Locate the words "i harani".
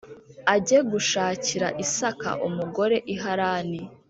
3.13-3.81